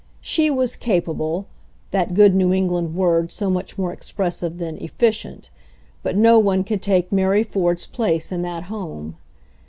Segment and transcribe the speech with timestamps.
[0.19, 1.45] Shei was "capable"—
[1.91, 5.51] that good New England word so much more expressive than "efficient"—
[6.01, 9.17] but no one could take Mary Ford's place in that home.